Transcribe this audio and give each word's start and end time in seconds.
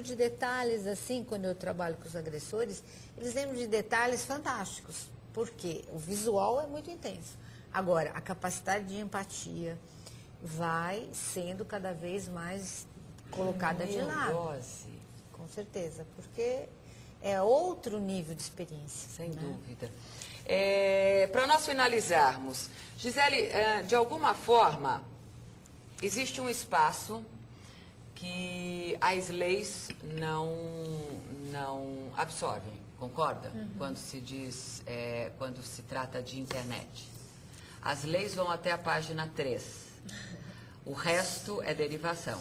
de 0.00 0.16
detalhes 0.16 0.86
assim, 0.86 1.22
quando 1.22 1.44
eu 1.44 1.54
trabalho 1.54 1.96
com 1.96 2.08
os 2.08 2.16
agressores, 2.16 2.82
eles 3.14 3.34
lembram 3.34 3.56
de 3.58 3.66
detalhes 3.66 4.24
fantásticos, 4.24 5.10
porque 5.34 5.84
o 5.92 5.98
visual 5.98 6.62
é 6.62 6.66
muito 6.66 6.90
intenso. 6.90 7.36
Agora, 7.70 8.10
a 8.14 8.20
capacidade 8.22 8.86
de 8.86 8.98
empatia 8.98 9.78
vai 10.40 11.06
sendo 11.12 11.62
cada 11.66 11.92
vez 11.92 12.26
mais 12.26 12.86
colocada 13.30 13.84
de 13.84 14.00
lado. 14.00 14.32
Neurose, 14.32 14.88
Com 15.30 15.46
certeza, 15.46 16.06
porque 16.16 16.70
é 17.20 17.42
outro 17.42 18.00
nível 18.00 18.34
de 18.34 18.40
experiência. 18.40 19.10
sem 19.14 19.28
né? 19.28 19.42
dúvida. 19.42 19.90
É, 20.46 21.26
Para 21.26 21.46
nós 21.46 21.66
finalizarmos, 21.66 22.70
Gisele, 22.96 23.42
eh, 23.42 23.82
de 23.82 23.94
alguma 23.94 24.32
forma, 24.32 25.04
existe 26.00 26.40
um 26.40 26.48
espaço 26.48 27.22
que 28.22 28.96
as 29.00 29.30
leis 29.30 29.88
não, 30.14 30.54
não 31.50 32.12
absorvem, 32.16 32.72
concorda? 32.96 33.50
Quando 33.76 33.96
se 33.96 34.20
diz, 34.20 34.80
eh, 34.86 35.32
quando 35.38 35.60
se 35.60 35.82
trata 35.82 36.22
de 36.22 36.38
internet. 36.38 37.10
As 37.82 38.04
leis 38.04 38.32
vão 38.36 38.48
até 38.48 38.70
a 38.70 38.78
página 38.78 39.28
3. 39.34 39.64
O 40.86 40.92
resto 40.92 41.60
é 41.62 41.74
derivação. 41.74 42.40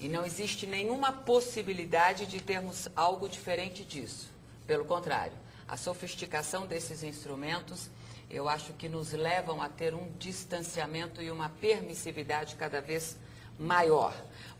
E 0.00 0.08
não 0.08 0.26
existe 0.26 0.66
nenhuma 0.66 1.12
possibilidade 1.12 2.26
de 2.26 2.40
termos 2.40 2.88
algo 2.96 3.28
diferente 3.28 3.84
disso. 3.84 4.28
Pelo 4.66 4.84
contrário, 4.84 5.36
a 5.68 5.76
sofisticação 5.76 6.66
desses 6.66 7.04
instrumentos, 7.04 7.88
eu 8.28 8.48
acho 8.48 8.72
que 8.72 8.88
nos 8.88 9.12
levam 9.12 9.62
a 9.62 9.68
ter 9.68 9.94
um 9.94 10.10
distanciamento 10.18 11.22
e 11.22 11.30
uma 11.30 11.48
permissividade 11.48 12.56
cada 12.56 12.80
vez 12.80 13.14
maior. 13.14 13.28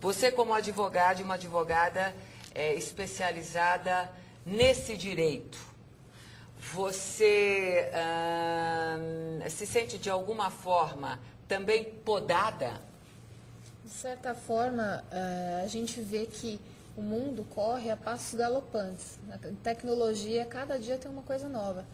Você, 0.01 0.33
como 0.33 0.52
advogado 0.52 1.20
e 1.20 1.23
uma 1.23 1.34
advogada 1.34 2.15
eh, 2.55 2.75
especializada 2.75 4.11
nesse 4.45 4.97
direito, 4.97 5.59
você 6.73 7.91
ahn, 7.95 9.49
se 9.49 9.66
sente 9.66 9.99
de 9.99 10.10
alguma 10.10 10.51
forma 10.51 11.19
também 11.46 11.85
podada? 11.85 12.80
De 13.85 13.91
certa 13.91 14.35
forma, 14.35 15.04
eh, 15.10 15.63
a 15.65 15.66
gente 15.69 16.01
vê 16.01 16.26
que 16.26 16.60
o 16.96 17.01
mundo 17.01 17.46
corre 17.54 17.91
a 17.91 17.96
passos 17.96 18.35
galopantes. 18.35 19.19
A 19.30 19.38
tecnologia, 19.63 20.45
cada 20.45 20.79
dia 20.79 20.99
tem 20.99 21.10
uma 21.10 21.23
coisa 21.23 21.49
nova. 21.49 21.87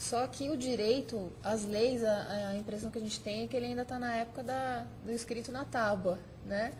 Só 0.00 0.26
que 0.26 0.48
o 0.48 0.56
direito, 0.56 1.30
as 1.44 1.66
leis, 1.66 2.02
a, 2.02 2.52
a 2.52 2.56
impressão 2.56 2.90
que 2.90 2.96
a 2.96 3.02
gente 3.02 3.20
tem 3.20 3.44
é 3.44 3.46
que 3.46 3.54
ele 3.54 3.66
ainda 3.66 3.82
está 3.82 3.98
na 3.98 4.16
época 4.16 4.42
da, 4.42 4.86
do 5.04 5.12
escrito 5.12 5.52
na 5.52 5.62
tábua, 5.62 6.18
né? 6.46 6.72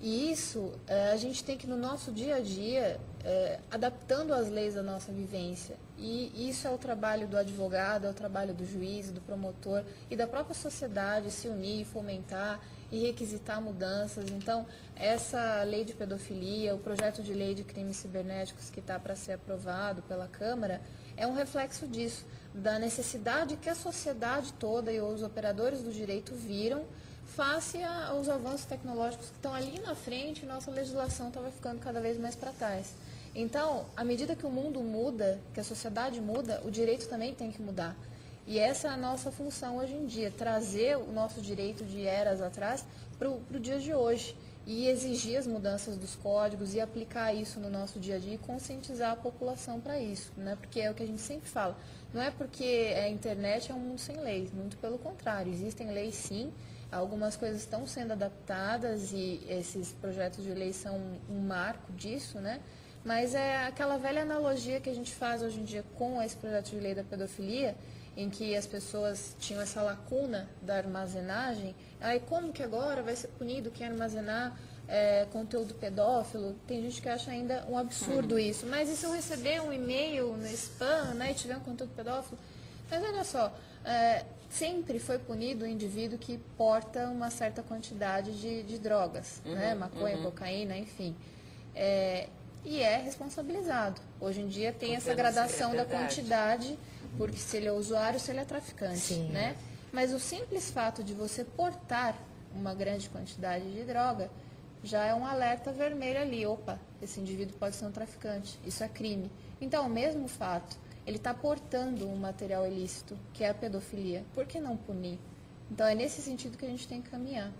E 0.00 0.32
isso, 0.32 0.72
eh, 0.88 1.12
a 1.12 1.16
gente 1.16 1.44
tem 1.44 1.56
que, 1.56 1.64
no 1.64 1.76
nosso 1.76 2.10
dia 2.10 2.34
a 2.34 2.40
dia, 2.40 3.00
eh, 3.24 3.60
adaptando 3.70 4.34
as 4.34 4.50
leis 4.50 4.74
da 4.74 4.82
nossa 4.82 5.12
vivência. 5.12 5.76
E 5.96 6.50
isso 6.50 6.66
é 6.66 6.70
o 6.70 6.76
trabalho 6.76 7.28
do 7.28 7.38
advogado, 7.38 8.04
é 8.04 8.10
o 8.10 8.14
trabalho 8.14 8.52
do 8.52 8.66
juiz, 8.66 9.12
do 9.12 9.20
promotor 9.20 9.84
e 10.10 10.16
da 10.16 10.26
própria 10.26 10.54
sociedade 10.54 11.30
se 11.30 11.46
unir, 11.46 11.86
fomentar 11.86 12.60
e 12.90 12.98
requisitar 12.98 13.62
mudanças. 13.62 14.28
Então, 14.28 14.66
essa 14.96 15.62
lei 15.62 15.84
de 15.84 15.94
pedofilia, 15.94 16.74
o 16.74 16.78
projeto 16.78 17.22
de 17.22 17.32
lei 17.32 17.54
de 17.54 17.62
crimes 17.62 17.96
cibernéticos 17.96 18.70
que 18.70 18.80
está 18.80 18.98
para 18.98 19.14
ser 19.14 19.34
aprovado 19.34 20.02
pela 20.02 20.26
Câmara, 20.26 20.82
é 21.16 21.26
um 21.26 21.32
reflexo 21.32 21.86
disso, 21.86 22.26
da 22.56 22.78
necessidade 22.78 23.56
que 23.56 23.68
a 23.68 23.74
sociedade 23.74 24.52
toda 24.54 24.90
e 24.90 25.00
os 25.00 25.22
operadores 25.22 25.82
do 25.82 25.92
direito 25.92 26.34
viram 26.34 26.84
face 27.26 27.82
aos 27.82 28.30
avanços 28.30 28.64
tecnológicos 28.64 29.28
que 29.28 29.34
estão 29.34 29.52
ali 29.52 29.78
na 29.80 29.94
frente, 29.94 30.46
nossa 30.46 30.70
legislação 30.70 31.28
estava 31.28 31.50
ficando 31.50 31.80
cada 31.80 32.00
vez 32.00 32.18
mais 32.18 32.34
para 32.34 32.52
trás. 32.52 32.94
Então, 33.34 33.84
à 33.94 34.02
medida 34.02 34.34
que 34.34 34.46
o 34.46 34.50
mundo 34.50 34.80
muda, 34.80 35.38
que 35.52 35.60
a 35.60 35.64
sociedade 35.64 36.18
muda, 36.18 36.62
o 36.64 36.70
direito 36.70 37.06
também 37.08 37.34
tem 37.34 37.52
que 37.52 37.60
mudar. 37.60 37.94
E 38.46 38.58
essa 38.58 38.88
é 38.88 38.90
a 38.90 38.96
nossa 38.96 39.30
função 39.30 39.76
hoje 39.76 39.92
em 39.92 40.06
dia, 40.06 40.30
trazer 40.30 40.96
o 40.96 41.12
nosso 41.12 41.42
direito 41.42 41.84
de 41.84 42.06
eras 42.06 42.40
atrás 42.40 42.86
para 43.18 43.28
o 43.28 43.60
dia 43.60 43.78
de 43.78 43.92
hoje 43.92 44.34
e 44.66 44.88
exigir 44.88 45.38
as 45.38 45.46
mudanças 45.46 45.96
dos 45.96 46.16
códigos 46.16 46.74
e 46.74 46.80
aplicar 46.80 47.32
isso 47.32 47.60
no 47.60 47.70
nosso 47.70 48.00
dia 48.00 48.16
a 48.16 48.18
dia 48.18 48.34
e 48.34 48.38
conscientizar 48.38 49.12
a 49.12 49.16
população 49.16 49.80
para 49.80 50.00
isso, 50.00 50.32
né? 50.36 50.56
Porque 50.56 50.80
é 50.80 50.90
o 50.90 50.94
que 50.94 51.04
a 51.04 51.06
gente 51.06 51.22
sempre 51.22 51.48
fala. 51.48 51.78
Não 52.12 52.20
é 52.20 52.32
porque 52.32 52.92
a 52.96 53.08
internet 53.08 53.70
é 53.70 53.74
um 53.74 53.78
mundo 53.78 54.00
sem 54.00 54.16
leis, 54.16 54.52
muito 54.52 54.76
pelo 54.78 54.98
contrário. 54.98 55.52
Existem 55.52 55.92
leis 55.92 56.16
sim, 56.16 56.52
algumas 56.90 57.36
coisas 57.36 57.60
estão 57.60 57.86
sendo 57.86 58.12
adaptadas 58.12 59.12
e 59.12 59.40
esses 59.48 59.92
projetos 59.92 60.42
de 60.42 60.52
lei 60.52 60.72
são 60.72 61.00
um 61.30 61.40
marco 61.40 61.92
disso, 61.92 62.40
né? 62.40 62.60
Mas 63.04 63.36
é 63.36 63.64
aquela 63.66 63.96
velha 63.98 64.22
analogia 64.22 64.80
que 64.80 64.90
a 64.90 64.94
gente 64.94 65.14
faz 65.14 65.42
hoje 65.42 65.60
em 65.60 65.64
dia 65.64 65.84
com 65.94 66.20
esse 66.20 66.36
projeto 66.36 66.70
de 66.70 66.80
lei 66.80 66.92
da 66.92 67.04
pedofilia, 67.04 67.76
em 68.16 68.30
que 68.30 68.56
as 68.56 68.66
pessoas 68.66 69.36
tinham 69.38 69.60
essa 69.60 69.82
lacuna 69.82 70.48
da 70.62 70.76
armazenagem. 70.76 71.74
Aí 72.00 72.18
como 72.20 72.52
que 72.52 72.62
agora 72.62 73.02
vai 73.02 73.14
ser 73.14 73.28
punido 73.28 73.70
quem 73.70 73.86
armazenar 73.86 74.58
é, 74.88 75.26
conteúdo 75.32 75.74
pedófilo? 75.74 76.56
Tem 76.66 76.80
gente 76.82 77.02
que 77.02 77.08
acha 77.08 77.30
ainda 77.30 77.64
um 77.68 77.76
absurdo 77.76 78.38
isso. 78.38 78.66
Mas 78.66 78.88
e 78.88 78.96
se 78.96 79.04
eu 79.04 79.12
receber 79.12 79.60
um 79.60 79.72
e-mail 79.72 80.36
no 80.36 80.46
spam 80.46 81.14
né, 81.14 81.32
e 81.32 81.34
tiver 81.34 81.56
um 81.56 81.60
conteúdo 81.60 81.92
pedófilo? 81.94 82.38
Mas 82.90 83.02
olha 83.02 83.24
só, 83.24 83.52
é, 83.84 84.24
sempre 84.48 84.98
foi 84.98 85.18
punido 85.18 85.64
o 85.64 85.68
indivíduo 85.68 86.18
que 86.18 86.38
porta 86.56 87.08
uma 87.08 87.30
certa 87.30 87.62
quantidade 87.62 88.40
de, 88.40 88.62
de 88.62 88.78
drogas, 88.78 89.42
né? 89.44 89.74
maconha, 89.74 90.16
cocaína, 90.18 90.76
enfim. 90.76 91.14
É, 91.74 92.28
e 92.66 92.82
é 92.82 92.96
responsabilizado. 92.96 94.00
Hoje 94.20 94.40
em 94.40 94.48
dia 94.48 94.72
tem 94.72 94.96
essa 94.96 95.14
gradação 95.14 95.72
é 95.72 95.76
da 95.76 95.84
quantidade, 95.84 96.76
porque 97.16 97.36
se 97.36 97.56
ele 97.56 97.68
é 97.68 97.72
usuário, 97.72 98.18
se 98.18 98.30
ele 98.32 98.40
é 98.40 98.44
traficante, 98.44 98.98
Sim. 98.98 99.28
né? 99.28 99.56
Mas 99.92 100.12
o 100.12 100.18
simples 100.18 100.68
fato 100.70 101.02
de 101.02 101.14
você 101.14 101.44
portar 101.44 102.18
uma 102.54 102.74
grande 102.74 103.08
quantidade 103.08 103.70
de 103.72 103.84
droga 103.84 104.28
já 104.82 105.04
é 105.04 105.14
um 105.14 105.24
alerta 105.24 105.70
vermelho 105.70 106.20
ali. 106.20 106.44
Opa, 106.44 106.78
esse 107.00 107.20
indivíduo 107.20 107.56
pode 107.56 107.76
ser 107.76 107.86
um 107.86 107.92
traficante. 107.92 108.58
Isso 108.66 108.82
é 108.82 108.88
crime. 108.88 109.30
Então, 109.60 109.86
o 109.86 109.90
mesmo 109.90 110.26
fato, 110.28 110.76
ele 111.06 111.16
está 111.16 111.32
portando 111.32 112.08
um 112.08 112.16
material 112.16 112.66
ilícito, 112.66 113.16
que 113.32 113.44
é 113.44 113.50
a 113.50 113.54
pedofilia. 113.54 114.24
Por 114.34 114.44
que 114.44 114.60
não 114.60 114.76
punir? 114.76 115.18
Então, 115.70 115.86
é 115.86 115.94
nesse 115.94 116.20
sentido 116.20 116.58
que 116.58 116.66
a 116.66 116.68
gente 116.68 116.86
tem 116.86 117.00
que 117.00 117.10
caminhar. 117.10 117.50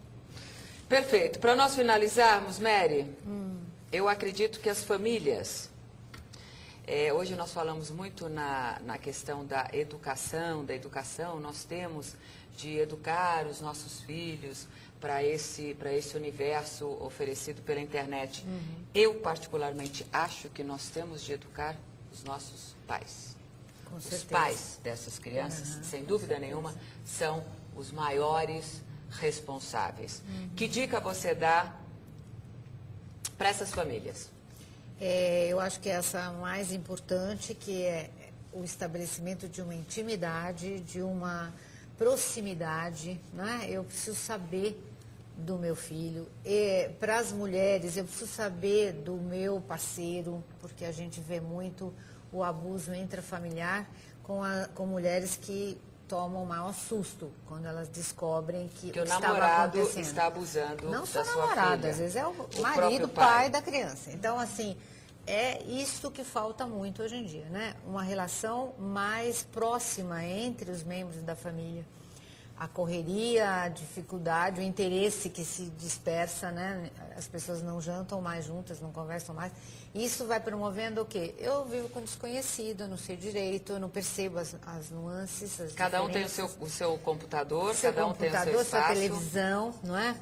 Perfeito. 0.89 1.39
Para 1.39 1.57
nós 1.57 1.75
finalizarmos, 1.75 2.59
Mary, 2.59 3.07
eu 3.93 4.09
acredito 4.09 4.61
que 4.61 4.69
as 4.69 4.83
famílias. 4.83 5.71
é, 6.87 7.13
hoje 7.13 7.35
nós 7.35 7.53
falamos 7.53 7.91
muito 7.91 8.29
na, 8.29 8.79
na 8.85 8.99
questão 8.99 9.45
da 9.45 9.69
educação, 9.73 10.65
da 10.65 10.75
educação. 10.75 11.41
Nós 11.41 11.65
temos 11.65 12.15
de 12.57 12.77
educar 12.79 13.47
os 13.47 13.61
nossos 13.61 14.01
filhos 14.03 14.67
para 15.01 15.23
esse, 15.23 15.75
para 15.75 15.93
esse 15.93 16.17
universo 16.17 16.87
oferecido 17.01 17.61
pela 17.63 17.81
internet. 17.81 18.45
Eu, 18.95 19.15
particularmente, 19.17 20.07
acho 20.13 20.49
que 20.49 20.63
nós 20.65 20.89
temos 20.89 21.23
de 21.23 21.33
educar 21.33 21.77
os 22.13 22.25
nossos 22.25 22.75
pais. 22.87 23.37
Com 23.85 23.97
Os 23.97 24.05
certeza. 24.05 24.27
pais 24.31 24.81
dessas 24.83 25.19
crianças, 25.19 25.85
sem 25.87 26.03
dúvida 26.05 26.39
nenhuma, 26.39 26.75
são 27.05 27.45
os 27.77 27.93
maiores 27.93 28.81
responsáveis. 29.21 30.23
Que 30.57 30.67
dica 30.67 30.99
você 30.99 31.35
dá 31.35 31.75
para 33.37 33.49
essas 33.49 33.71
famílias? 33.71 34.31
É, 35.01 35.49
eu 35.49 35.61
acho 35.61 35.81
que 35.81 35.89
essa 35.89 36.33
mais 36.33 36.73
importante, 36.73 37.55
que 37.55 37.83
é 37.85 38.11
o 38.53 38.65
estabelecimento 38.65 39.49
de 39.49 39.61
uma 39.61 39.75
intimidade, 39.75 40.81
de 40.81 41.03
uma 41.03 41.53
proximidade, 41.99 43.21
né? 43.33 43.67
Eu 43.69 43.85
preciso 43.85 44.17
saber 44.17 44.83
do 45.37 45.59
meu 45.59 45.77
filho. 45.77 46.27
Para 46.99 47.19
as 47.19 47.33
mulheres, 47.33 47.97
eu 47.97 48.05
preciso 48.05 48.31
saber 48.31 48.93
do 48.93 49.17
meu 49.17 49.61
parceiro, 49.61 50.43
porque 50.61 50.85
a 50.85 50.93
gente 50.93 51.21
vê 51.21 51.41
muito 51.41 51.93
o 52.33 52.43
abuso 52.43 52.95
intrafamiliar 52.95 53.87
com, 54.23 54.43
a, 54.43 54.67
com 54.75 54.87
mulheres 54.87 55.37
que 55.41 55.79
tomam 56.09 56.43
o 56.43 56.47
maior 56.47 56.73
susto 56.75 57.33
quando 57.47 57.67
elas 57.67 57.89
descobrem 57.89 58.69
que, 58.69 58.91
Que 58.91 59.01
o 59.01 59.05
namorado 59.05 59.79
está 59.81 60.27
abusando 60.27 60.89
Não 60.91 61.01
da 61.01 61.07
só 61.07 61.25
namorado, 61.25 61.77
filha. 61.79 61.91
às 61.91 61.99
vezes 61.99 62.17
é 62.17 62.27
o, 62.27 62.31
O 62.31 62.63
marido, 62.63 63.09
pai. 63.09 63.27
pai. 63.27 63.51
da 63.51 63.63
criança. 63.63 64.11
Então, 64.13 64.39
assim, 64.39 64.77
é 65.27 65.63
isso 65.65 66.11
que 66.11 66.23
falta 66.23 66.67
muito 66.67 67.03
hoje 67.03 67.17
em 67.17 67.25
dia, 67.25 67.47
né? 67.47 67.75
Uma 67.87 68.03
relação 68.03 68.73
mais 68.79 69.43
próxima 69.43 70.25
entre 70.25 70.71
os 70.71 70.83
membros 70.83 71.21
da 71.23 71.35
família. 71.35 71.85
A 72.59 72.67
correria, 72.67 73.63
a 73.63 73.69
dificuldade, 73.69 74.61
o 74.61 74.65
interesse 74.65 75.29
que 75.29 75.45
se 75.45 75.65
dispersa, 75.79 76.51
né? 76.51 76.91
As 77.17 77.27
pessoas 77.27 77.63
não 77.63 77.81
jantam 77.81 78.21
mais 78.21 78.47
juntas, 78.47 78.81
não 78.81 78.91
conversam 78.91 79.35
mais. 79.35 79.53
Isso 79.95 80.27
vai 80.27 80.41
promovendo 80.41 81.03
o 81.03 81.05
quê? 81.05 81.35
Eu 81.39 81.65
vivo 81.67 81.89
com 81.91 82.01
desconhecido, 82.01 82.83
eu 82.83 82.89
não 82.89 82.97
sei 82.97 83.17
direito, 83.17 83.75
eu 83.75 83.81
não 83.81 83.91
percebo 83.91 84.39
as, 84.39 84.57
as 84.67 84.91
nuances, 84.91 85.61
as 85.61 85.73
Cada 85.73 86.03
um 86.03 86.09
tem 86.09 86.25
o 86.25 86.29
seu, 86.29 86.51
o 86.61 86.69
seu 86.69 86.97
computador, 86.99 87.75
seu 87.75 87.93
cada 87.93 88.07
um 88.07 88.15
tem 88.15 88.29
o 88.29 88.33
seu 88.33 88.41
computador, 88.41 88.65
sua 88.65 88.79
espaço. 88.79 88.95
televisão, 88.95 89.75
não 89.83 89.97
é? 89.99 90.17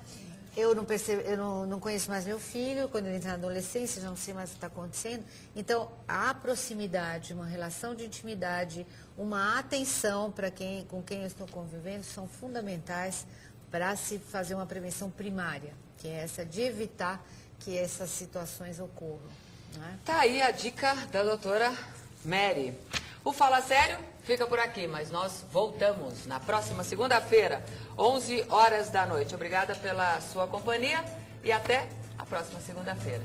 Eu 0.56 0.74
não 0.74 0.84
percebo, 0.84 1.22
eu 1.22 1.36
não, 1.36 1.66
não 1.66 1.80
conheço 1.80 2.10
mais 2.10 2.24
meu 2.24 2.38
filho, 2.38 2.88
quando 2.88 3.06
ele 3.06 3.16
entra 3.16 3.30
na 3.30 3.34
adolescência, 3.34 4.00
já 4.00 4.08
não 4.08 4.16
sei 4.16 4.32
mais 4.32 4.50
o 4.50 4.52
que 4.52 4.56
está 4.58 4.66
acontecendo. 4.68 5.24
Então, 5.54 5.90
a 6.06 6.32
proximidade, 6.32 7.32
uma 7.32 7.46
relação 7.46 7.94
de 7.94 8.04
intimidade, 8.04 8.86
uma 9.16 9.58
atenção 9.58 10.30
para 10.30 10.50
quem, 10.50 10.84
com 10.84 11.02
quem 11.02 11.22
eu 11.22 11.26
estou 11.26 11.46
convivendo 11.48 12.04
são 12.04 12.28
fundamentais 12.28 13.26
para 13.70 13.96
se 13.96 14.18
fazer 14.18 14.54
uma 14.54 14.66
prevenção 14.66 15.10
primária, 15.10 15.72
que 15.98 16.06
é 16.06 16.22
essa 16.22 16.44
de 16.44 16.60
evitar 16.60 17.24
que 17.58 17.76
essas 17.76 18.10
situações 18.10 18.78
ocorram. 18.78 19.44
Né? 19.76 19.98
Tá 20.04 20.20
aí 20.20 20.40
a 20.40 20.50
dica 20.50 20.94
da 21.10 21.22
doutora 21.22 21.72
Mary. 22.24 22.74
O 23.24 23.32
Fala 23.32 23.62
Sério 23.62 23.98
fica 24.22 24.46
por 24.46 24.58
aqui, 24.58 24.86
mas 24.86 25.10
nós 25.10 25.46
voltamos 25.50 26.26
na 26.26 26.38
próxima 26.38 26.84
segunda-feira, 26.84 27.64
11 27.96 28.44
horas 28.50 28.90
da 28.90 29.06
noite. 29.06 29.34
Obrigada 29.34 29.74
pela 29.74 30.20
sua 30.20 30.46
companhia 30.46 31.02
e 31.42 31.50
até 31.50 31.88
a 32.18 32.26
próxima 32.26 32.60
segunda-feira. 32.60 33.22